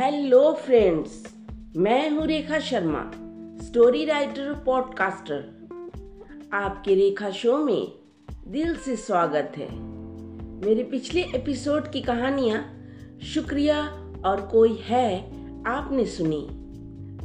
[0.00, 1.34] Hello friends
[1.76, 3.00] मैं हूँ Rekha Sharma
[3.64, 7.92] story writer podcaster आपके रेखा शो में
[8.48, 9.68] दिल से स्वागत है।
[10.66, 12.62] मेरे पिछले एपिसोड की कहानियाँ
[13.34, 13.82] शुक्रिया
[14.26, 15.20] और कोई है
[15.66, 16.42] आपने सुनी।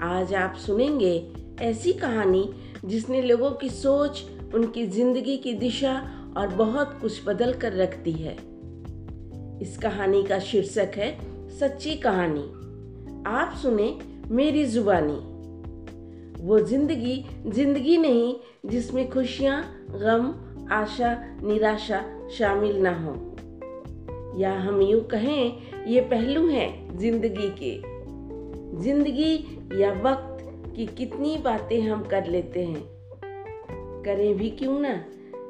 [0.02, 1.14] आज आप सुनेंगे
[1.62, 2.50] ऐसी कहानी
[2.86, 4.23] जिसने लोगों की सोच,
[4.55, 5.96] उनकी ज़िंदगी की दिशा
[6.38, 8.36] और बहुत कुछ बदल कर रखती है।
[9.62, 11.17] इस कहानी का शीर्षक है
[11.59, 12.65] सच्ची कहानी।
[13.27, 15.13] आप सुने मेरी जुबानी।
[16.43, 20.34] वो ज़िंदगी ज़िंदगी नहीं, जिसमें खुशियाँ, गम,
[20.71, 23.13] आशा, निराशा शामिल ना हो।
[24.39, 25.57] या हम यूँ कहें,
[25.88, 27.75] ये पहलू हैं ज़िंदगी के।
[28.84, 29.34] ज़िंदगी
[29.81, 30.37] या वक्त
[30.76, 32.84] की कितनी बातें हम कर लेते हैं।
[34.03, 35.05] करें भी क्यों ना?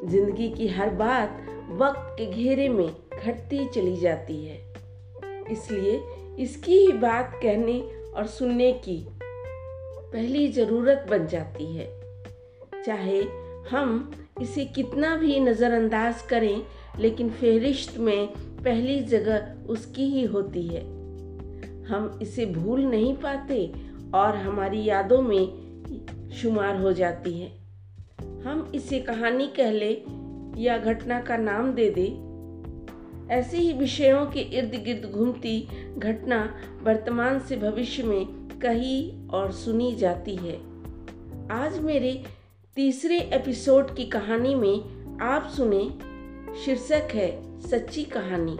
[0.06, 2.88] ज़िंदगी की हर बात वक्त के घेरे में
[3.26, 4.74] घटती चली जाती है।
[5.52, 6.04] इसलिए
[6.40, 7.80] इसकी ही बात कहने
[8.16, 11.88] और सुनने की पहली ज़रूरत बन जाती है।
[12.86, 13.22] चाहे
[13.70, 16.62] हम इसे कितना भी नज़रअंदाज करें,
[17.00, 18.28] लेकिन फेरिश्त में
[18.64, 20.82] पहली जगह उसकी ही होती है।
[21.86, 23.74] हम इसे भूल नहीं पाते
[24.14, 27.48] और हमारी यादों में शुमार हो जाती है।
[28.44, 29.92] हम इसे कहानी कह ले
[30.62, 32.08] या घटना का नाम दे दे
[33.32, 38.26] ऐसे ही विषयों के इर्द गिर्द घूमती घटना वर्तमान से भविष्य में
[38.62, 40.56] कही और सुनी जाती है।
[41.52, 42.24] आज मेरे
[42.76, 45.84] तीसरे एपिसोड की कहानी में आप सुने
[46.66, 47.30] शीर्षक है
[47.62, 48.58] सच्ची कहानी।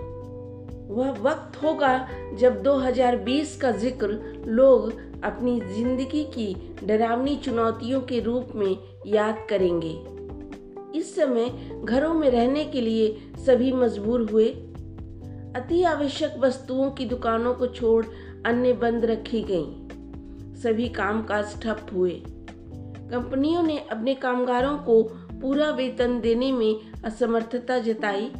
[0.94, 4.08] वह वक्त होगा जब 2020 का ज़िक्र
[4.48, 4.92] लोग
[5.24, 10.15] अपनी ज़िंदगी की डरावनी चुनौतियों के रूप में याद करेंगे।
[10.96, 14.48] इस समय घरों में रहने के लिए सभी मजबूर हुए।
[15.56, 18.06] अति आवश्यक वस्तुओं की दुकानों को छोड़
[18.46, 19.86] अन्य बंद रखी गईं।
[20.56, 22.24] सभी कामकाज ठप हुए।
[23.12, 25.04] कंपनियों ने अपने कामगारों को
[25.42, 28.32] पूरा वेतन देने में असमर्थता जताई।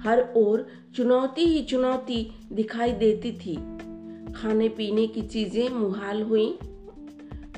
[0.00, 3.56] हर ओर चुनौती ही चुनौती दिखाई देती थी।
[4.32, 6.58] खाने पीने की चीज़ें मुहाल हुई।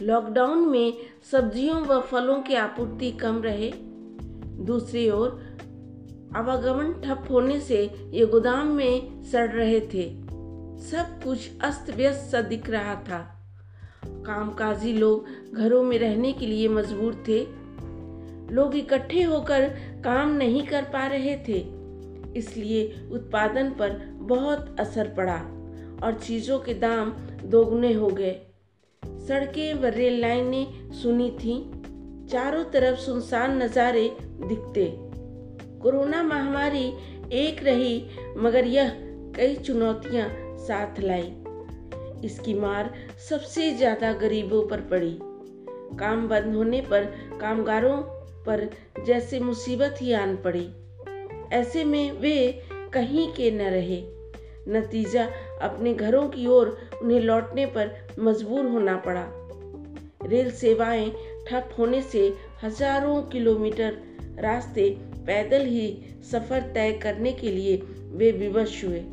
[0.02, 0.94] लॉकडाउन में
[1.30, 3.93] सब्जियों व फलों की आपूर्ति कम रहे।
[4.60, 5.28] दूसरी ओर,
[6.36, 10.24] आवागमन ठप होने से ये गोदाम में सड़ रहे थे।
[10.80, 13.30] सब कुछ अस्त व्यस्त सा दिख रहा था।
[14.06, 17.64] कामकाजी लोग घरों में रहने के लिए मजबूर थे।
[18.54, 19.68] लोग इकट्ठे होकर
[20.04, 21.84] काम नहीं कर पा रहे थे।
[22.36, 25.36] इसलिए उत्पादन पर बहुत असर पड़ा
[26.02, 27.10] और चीज़ों के दाम
[27.44, 28.40] दोगुने हो गए।
[29.06, 31.73] सड़कें व रेल लाइनें सुनी थीं।
[32.30, 34.92] चारों तरफ़ सुनसान नज़ारे दिखते।
[35.82, 36.86] कोरोना महामारी
[37.32, 38.92] एक रही, मगर यह
[39.36, 41.32] कई चुनौतियाँ साथ लाई।
[42.24, 42.94] इसकी मार
[43.28, 45.18] सबसे ज़्यादा गरीबों पर पड़ी।
[45.98, 47.04] काम बंद होने पर
[47.40, 47.96] कामगारों
[48.46, 48.68] पर
[49.06, 50.68] जैसे मुसीबत ही आन पड़ी।
[51.52, 52.62] ऐसे में वे
[52.94, 54.02] कहीं के न रहे।
[54.68, 55.28] नतीजा
[55.62, 59.26] अपने घरों की ओर उन्हें लौटने पर मजबूर होना पड़ा।
[60.28, 61.12] रेल सेवाएँ
[61.48, 62.32] ठप होने से
[62.62, 64.02] हज़ारों किलोमीटर
[64.40, 64.88] रास्ते
[65.26, 67.76] पैदल ही सफ़र तय करने के लिए
[68.12, 69.04] वे विवश हुए।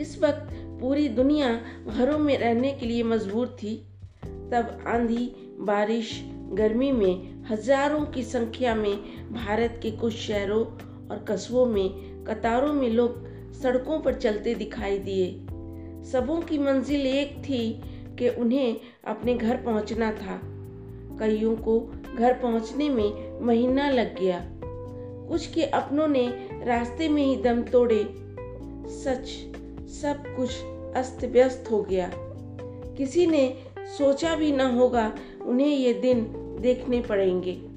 [0.00, 0.48] इस वक्त
[0.80, 3.76] पूरी दुनिया घरों में रहने के लिए मजबूर थी।
[4.24, 6.22] तब आंधी, बारिश,
[6.52, 8.96] गर्मी में हज़ारों की संख्या में
[9.32, 10.64] भारत के कुछ शहरों
[11.08, 13.22] और कस्बों में कतारों में लोग
[13.52, 15.30] सड़कों पर चलते दिखाई दिए।
[16.10, 17.80] सबों की मंजिल एक थी
[18.18, 20.40] कि उन्हें अपने घर पहुँचना था।
[21.20, 24.50] कईयों को घर पहुँचने में महीना लग गया।
[25.28, 28.04] कुछ के अपनों ने रास्ते में ही दम तोड़े।
[28.88, 29.26] सच,
[29.90, 30.50] सब कुछ
[30.96, 32.10] अस्त व्यस्त हो गया।
[32.98, 36.26] किसी ने सोचा भी न होगा उन्हें ये दिन
[36.60, 37.74] देखने पड़ेंगे।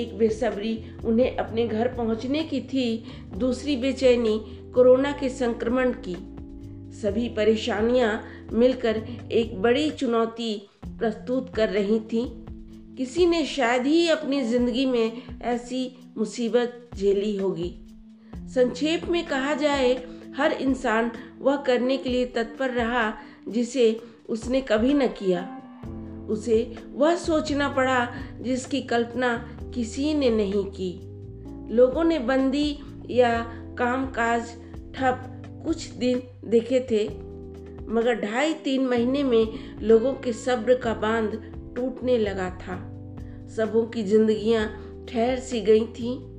[0.00, 3.04] एक बेसब्री उन्हें अपने घर पहुँचने की थी,
[3.36, 4.38] दूसरी बेचैनी
[4.74, 6.16] कोरोना के संक्रमण की।
[6.92, 8.22] सभी परेशानियाँ
[8.52, 9.02] मिलकर
[9.32, 12.43] एक बड़ी चुनौती प्रस्तुत कर रही थीं।
[12.98, 17.80] किसी ने शायद ही अपनी ज़िंदगी में ऐसी मुसीबत झेली होगी।
[18.36, 20.06] संक्षेप में कहा जाए,
[20.36, 23.12] हर इंसान वह करने के लिए तत्पर रहा
[23.48, 25.60] जिसे उसने कभी न किया।
[26.30, 29.36] उसे वह सोचना पड़ा जिसकी कल्पना
[29.74, 30.92] किसी ने नहीं की।
[31.74, 32.78] लोगों ने बंदी
[33.10, 33.38] या
[33.78, 34.50] कामकाज
[34.94, 37.04] ठप कुछ दिन देखे थे,
[37.88, 39.46] मगर ढाई तीन महीने में
[39.80, 42.90] लोगों के सब्र का बाँध टूटने लगा था।
[43.56, 44.66] सबों की जिंदगियाँ
[45.08, 46.34] ठहर सी गई थीं।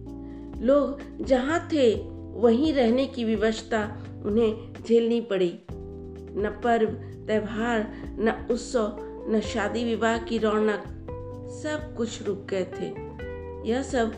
[0.61, 1.95] लोग जहाँ थे,
[2.33, 5.59] वहीं रहने की विवशता उन्हें झेलनी पड़ी।
[6.37, 6.89] न पर्व,
[7.27, 8.97] त्यौहार, न उत्सव,
[9.29, 10.83] न शादी विवाह की रौनक,
[11.63, 13.05] सब कुछ रुक गए थे।
[13.69, 14.13] यह सब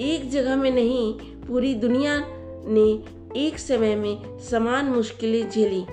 [0.00, 2.24] एक जगह में नहीं, पूरी दुनिया
[2.66, 3.04] ने
[3.40, 5.84] एक समय में समान मुश्किलें झेली।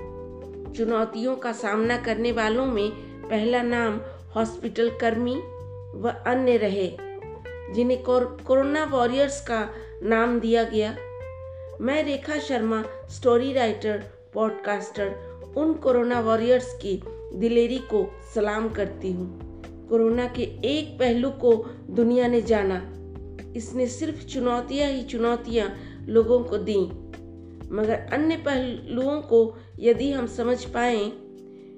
[0.74, 2.92] चुनौतियों का सामना करने वालों में
[3.30, 4.02] पहला नाम
[4.36, 5.36] हॉस्पिटल कर्मी
[6.00, 6.88] व अन्य रहे,
[7.74, 9.70] जिन्हें कोरोना वॉरियर्स का
[10.04, 10.96] नाम दिया गया।
[11.82, 15.16] मैं Rekha Sharma, story writer, podcaster,
[15.58, 17.02] उन कोरोना वॉरियर्स की
[17.34, 19.52] दिलेरी को सलाम करती हूँ।
[19.90, 21.54] कोरोना के एक पहलू को
[21.90, 22.82] दुनिया ने जाना।
[23.56, 25.70] इसने सिर्फ़ चुनौतियाँ ही चुनौतियाँ
[26.08, 26.80] लोगों को दी,
[27.72, 31.12] मगर अन्य पहलुओं को यदि हम समझ पाए,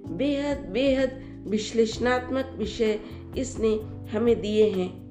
[0.08, 3.00] बेहद बेहद विश्लेषणात्मक विषय
[3.38, 3.80] इसने
[4.12, 5.04] हमें दिए हैं।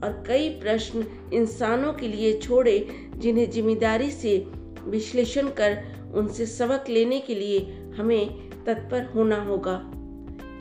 [0.00, 4.46] और कई प्रश्न इंसानों के लिए छोड़े, जिन्हें ज़िम्मेदारी से
[4.84, 5.78] विश्लेषण कर
[6.14, 7.58] उनसे सबक लेने के लिए
[7.96, 9.90] हमें तत्पर होना होगा।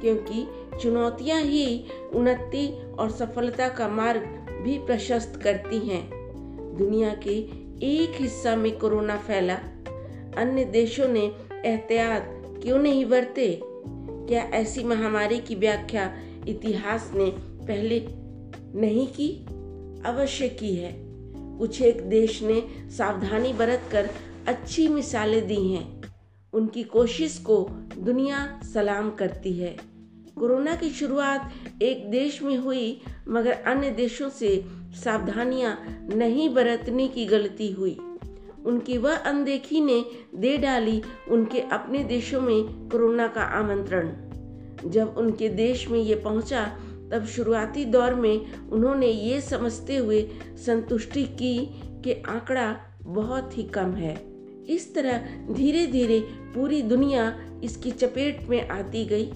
[0.02, 0.48] क्योंकि
[0.82, 4.22] चुनौतियाँ ही उन्नति और सफलता का मार्ग
[4.62, 6.10] भी प्रशस्त करती हैं।
[6.78, 9.56] दुनिया के एक हिस्सा में कोरोना फैला।
[10.38, 11.32] अन्य देशों ने
[11.66, 13.62] एहतियात क्यों नहीं बरते?
[14.28, 16.18] क्या ऐसी महामारी की व्याख्या
[16.48, 18.08] इतिहास ने पहले
[18.80, 19.46] नहीं की?
[20.06, 20.94] अवश्य की है।
[21.58, 24.10] कुछ एक देश ने सावधानी बरत कर
[24.48, 26.04] अच्छी मिसालें दी हैं।
[26.54, 29.78] उनकी कोशिश को दुनिया सलाम करती है।
[30.40, 34.64] कोरोना की शुरुआत एक देश में हुई, मगर अन्य देशों से
[35.04, 37.98] सावधानियाँ नहीं बरतने की गलती हुई।
[38.66, 40.06] उनकी वह अनदेखी ने
[40.36, 44.14] दे डाली उनके अपने देशों में कोरोना का आमंत्रण।
[44.90, 46.66] जब उनके देश में ये पहुँचा,
[47.12, 50.30] तब शुरुआती दौर में उन्होंने ये समझते हुए
[50.66, 54.34] संतुष्टि की कि आंकड़ा बहुत ही कम है।
[54.70, 55.18] इस तरह
[55.52, 56.20] धीरे धीरे
[56.56, 59.32] पूरी दुनिया इसकी चपेट में आती गई।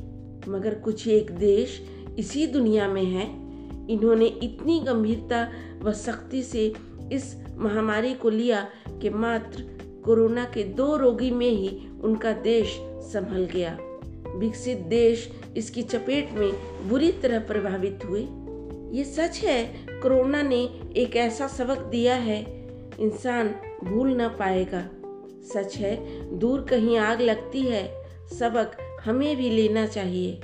[0.47, 1.81] मगर कुछ एक देश
[2.19, 3.47] इसी दुनिया में है।
[3.89, 5.51] इन्होंने इतनी गंभीरता
[5.81, 6.74] व सख्ती से
[7.13, 8.69] इस महामारी को लिया
[9.01, 13.77] कि मात्र कोरोना के दो रोगी में ही उनका देश संभल गया।
[14.36, 16.54] विकसित देश इसकी चपेट में
[16.89, 18.27] बुरी तरह प्रभावित हुए।
[18.98, 22.68] ये सच है, कोरोना ने एक ऐसा सबक दिया है,
[23.00, 24.89] इंसान भूल ना पाएगा।
[25.53, 30.42] सच है, दूर कहीं आग लगती है, सबक हमें भी लेना चाहिए।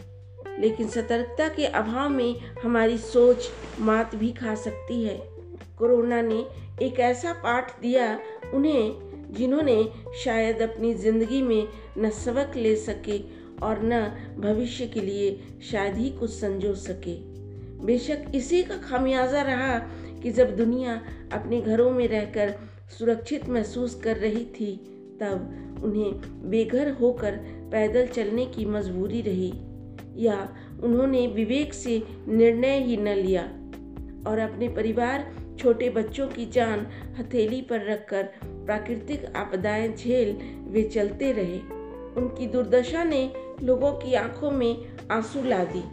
[0.59, 3.50] लेकिन सतर्कता के अभाव में हमारी सोच
[3.80, 5.32] मात भी खा सकती है।
[5.78, 6.46] कोरोना ने
[6.81, 8.20] एक ऐसा पाठ दिया
[8.54, 9.84] उन्हें जिन्होंने
[10.24, 11.68] शायद अपनी ज़िंदगी में
[11.98, 13.18] न सबक ले सके
[13.64, 14.02] और न
[14.40, 15.40] भविष्य के लिए
[15.72, 17.16] शायद ही कुछ संजो सके।
[17.86, 19.78] बेशक इसी का खामियाजा रहा
[20.22, 21.02] कि जब दुनिया
[21.34, 22.54] अपने घरों में रहकर
[22.98, 24.76] सुरक्षित महसूस कर रही थी,
[25.22, 27.36] तब उन्हें बेघर होकर
[27.72, 29.52] पैदल चलने की मजबूरी रही,
[30.26, 30.38] या
[30.84, 33.44] उन्होंने विवेक से निर्णय ही न लिया
[34.30, 36.88] और अपने परिवार छोटे बच्चों की जान
[37.20, 41.60] हथेली पर रखकर प्राकृतिक आपदाएँ झेल वे चलते रहे।
[42.22, 43.34] उनकी दुर्दशा ने
[43.64, 45.84] लोगों की आँखों में आँसू ला दी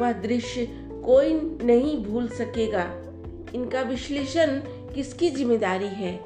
[0.00, 0.66] वह दृश्य
[1.04, 2.84] कोई नहीं भूल सकेगा।
[3.54, 4.60] इनका विश्लेषण
[4.94, 6.20] किसकी ज़िम्मेदारी है?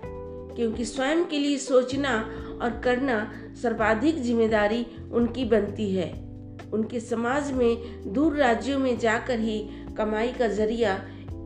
[0.56, 2.30] क्योंकि स्वयं के लिए सोचना
[2.62, 6.12] और करना सर्वाधिक ज़िम्मेदारी उनकी बनती है।
[6.72, 7.76] उनके समाज में
[8.12, 10.94] दूर राज्यों में जाकर ही कमाई का ज़रिया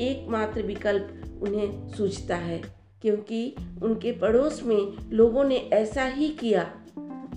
[0.00, 2.62] एकमात्र विकल्प उन्हें सूझता है,
[3.02, 6.74] क्योंकि उनके पड़ोस में लोगों ने ऐसा ही किया।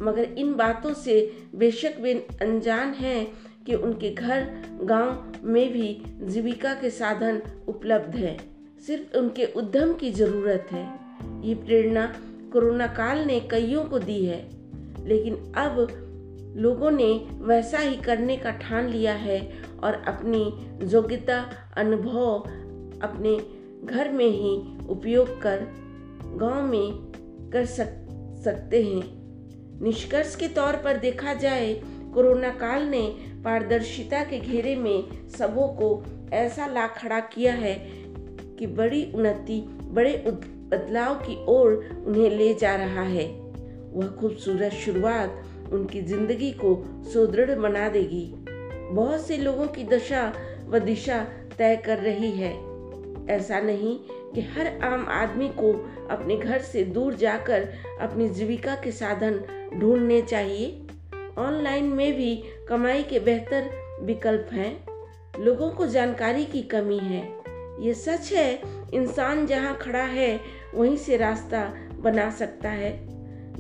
[0.02, 3.28] मगर इन बातों से बेशक वे अनजान हैं
[3.66, 8.38] कि उनके घर, गाँव में भी जीविका के साधन उपलब्ध हैं।
[8.80, 11.00] सिर्फ़ उनके उद्यम की ज़रूरत है।
[11.48, 12.16] ये प्रेरणा
[12.54, 14.50] कोरोना काल ने कईयों को दी है।
[15.08, 15.88] लेकिन अब
[16.58, 20.44] लोगों ने वैसा ही करने का ठान लिया है और अपनी
[20.92, 21.40] योग्यता
[21.78, 22.40] अनुभव
[23.04, 23.38] अपने
[23.86, 25.68] घर में ही उपयोग कर
[26.36, 26.92] गाँव में
[27.54, 27.98] कर सक,
[28.44, 29.22] सकते हैं।
[29.82, 31.74] निष्कर्ष के तौर पर देखा जाए,
[32.14, 33.02] कोरोना काल ने
[33.46, 37.74] पारदर्शिता के घेरे में सबों को ऐसा ला खड़ा किया है
[38.60, 40.14] कि बड़ी उन्नति, बड़े
[40.72, 43.26] बदलाव की ओर उन्हें ले जा रहा है।
[43.94, 46.84] वह खूबसूरत शुरुआत उनकी ज़िंदगी को
[47.14, 48.41] सुदृढ़ बना देगी।
[48.92, 50.34] बहुत से लोगों की दशा
[50.68, 52.72] व दिशा तय कर रही है।
[53.30, 54.00] ऐसा नहीं
[54.36, 57.70] कि हर आम आदमी को अपने घर से दूर जाकर
[58.02, 59.42] अपनी जीविका के साधन
[59.80, 60.88] ढूँढने चाहिए।
[61.38, 63.70] ऑनलाइन में भी कमाई के बेहतर
[64.02, 64.86] विकल्प हैं।
[65.40, 67.34] लोगों को जानकारी की कमी है।
[67.80, 68.62] ये सच है,
[68.94, 70.40] इंसान जहाँ खड़ा है,
[70.76, 73.08] वहीं से रास्ता बना सकता है,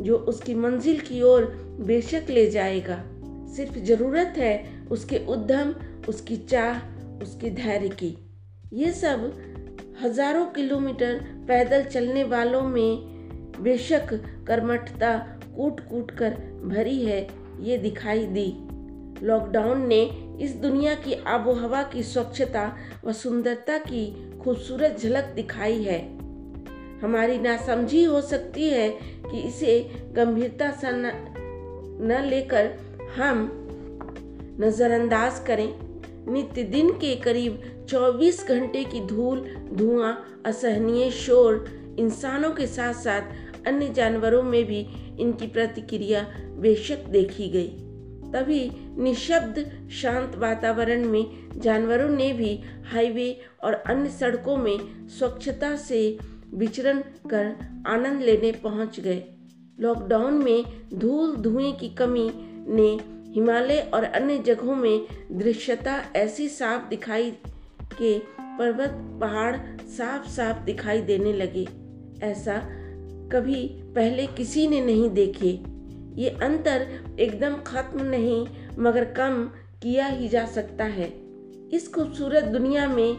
[0.03, 1.45] जो उसकी मंजिल की ओर
[1.79, 3.03] बेशक ले जाएगा।
[3.55, 5.73] सिर्फ़ ज़रूरत है उसके उद्यम
[6.09, 8.15] उसकी चाह उसके धैर्य की।
[8.73, 9.31] ये सब
[10.03, 14.13] हज़ारों किलोमीटर पैदल चलने वालों में बेशक
[14.47, 15.17] कर्मठता
[15.55, 16.33] कूट कूट कर
[16.65, 17.27] भरी है
[17.59, 18.47] ये दिखाई दी।
[19.25, 20.01] लॉकडाउन ने
[20.41, 22.65] इस दुनिया की आबोहवा की स्वच्छता
[23.05, 24.05] व सुंदरता की
[24.39, 25.99] खूबसूरत झलक दिखाई है।
[27.01, 28.89] हमारी नासमझी हो सकती है
[29.25, 29.79] कि इसे
[30.15, 31.11] गंभीरता से न,
[32.01, 32.71] न लेकर
[33.17, 33.60] हम
[34.61, 35.73] नज़रअंदाज करें।
[36.33, 39.39] नित्य दिन के करीब 24 घंटे की धूल,
[39.73, 41.65] धुआँ, असहनीय शोर,
[41.99, 43.21] इंसानों के साथ साथ
[43.67, 44.87] अन्य जानवरों में भी
[45.19, 46.21] इनकी प्रतिक्रिया
[46.59, 47.67] बेशक देखी गई।
[48.31, 56.17] तभी निशब्द, शांत वातावरण में जानवरों ने भी हाईवे और अन्य सड़कों में स्वच्छता से
[56.53, 57.55] विचरण कर
[57.87, 59.23] आनंद लेने पहुँच गए।
[59.79, 62.29] लॉकडाउन में धूल धुएँ की कमी
[62.67, 67.31] ने हिमालय और अन्य जगहों में दृश्यता ऐसी साफ़ दिखाई
[67.93, 68.19] के
[68.57, 69.55] पर्वत पहाड़
[69.87, 71.67] साफ़ साफ़ दिखाई देने लगे।
[72.23, 72.57] ऐसा
[73.31, 75.59] कभी पहले किसी ने नहीं देखे।
[76.21, 76.87] ये अंतर
[77.19, 78.47] एकदम खत्म नहीं,
[78.79, 79.43] मगर कम
[79.83, 81.13] किया ही जा सकता है।
[81.73, 83.17] इस खूबसूरत दुनिया में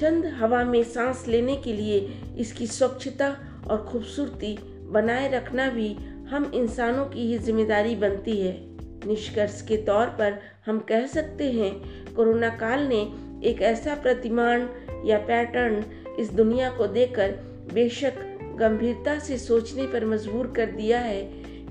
[0.00, 3.36] चंद हवा में सांस लेने के लिए इसकी स्वच्छता
[3.70, 4.58] और खूबसूरती
[4.90, 5.94] बनाए रखना भी
[6.30, 8.73] हम इंसानों की ही ज़िम्मेदारी बनती है।
[9.06, 13.00] निष्कर्ष के तौर पर हम कह सकते हैं, कोरोना काल ने
[13.48, 14.68] एक ऐसा प्रतिमान
[15.04, 15.84] या पैटर्न
[16.18, 17.32] इस दुनिया को देकर
[17.74, 18.18] बेशक
[18.58, 21.22] गंभीरता से सोचने पर मजबूर कर दिया है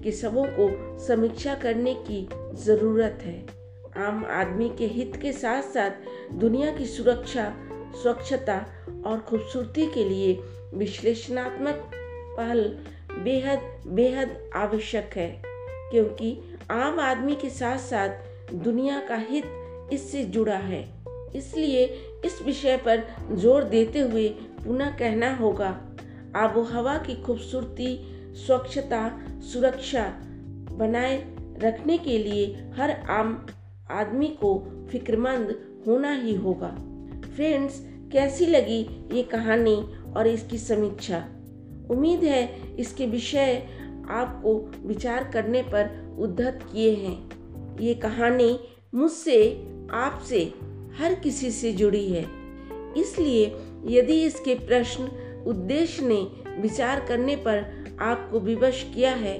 [0.03, 2.27] कि सबों को समीक्षा करने की
[2.63, 3.39] ज़रूरत है।
[3.97, 7.53] आम आदमी के हित के साथ साथ दुनिया की सुरक्षा,
[8.01, 8.57] स्वच्छता
[9.05, 10.33] और खूबसूरती के लिए
[10.73, 11.91] विश्लेषणात्मक
[12.37, 12.63] पहल
[13.23, 15.41] बेहद बेहद आवश्यक है,
[15.91, 20.81] क्योंकि आम आदमी के साथ साथ दुनिया का हित इससे जुड़ा है।
[21.35, 21.83] इसलिए
[22.25, 24.27] इस विषय पर ज़ोर देते हुए
[24.65, 25.69] पुनः कहना होगा
[26.35, 27.97] आबो हवा की खूबसूरती,
[28.45, 29.09] स्वच्छता,
[29.51, 30.05] सुरक्षा
[30.77, 31.17] बनाए
[31.59, 33.45] रखने के लिए हर आम
[33.91, 34.57] आदमी को
[34.91, 35.55] फिक्रमंद
[35.87, 36.69] होना ही होगा।
[37.35, 37.79] फ्रेंड्स,
[38.11, 39.75] कैसी लगी ये कहानी
[40.15, 41.17] और इसकी समीक्षा?
[41.91, 43.55] उम्मीद है इसके विषय
[44.09, 44.53] आपको
[44.87, 48.59] विचार करने पर उद्धत किए हैं। ये कहानी
[48.95, 50.53] मुझसे, आपसे,
[50.97, 52.25] हर किसी से जुड़ी है।
[52.97, 53.55] इसलिए
[53.85, 55.03] यदि इसके प्रश्न
[55.47, 56.21] उद्देश्य ने
[56.61, 59.37] विचार करने पर आपको विवश किया है,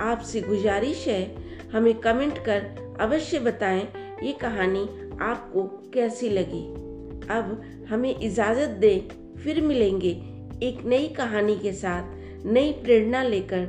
[0.00, 1.36] आपसे गुजारिश है,
[1.72, 3.88] हमें कमेंट कर अवश्य बताएँ
[4.22, 4.82] ये कहानी
[5.20, 6.62] आपको कैसी लगी।
[7.30, 10.10] अब हमें इजाज़त दें, फिर मिलेंगे
[10.62, 12.02] एक नई कहानी के साथ,
[12.46, 13.66] नई प्रेरणा लेकर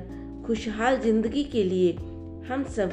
[0.48, 1.98] खुशहाल ज़िंदगी के लिए।
[2.48, 2.92] हम सब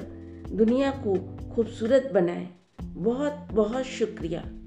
[0.52, 1.14] दुनिया को
[1.54, 2.48] खूबसूरत बनाएँ।
[2.82, 4.59] बहुत बहुत शुक्रिया।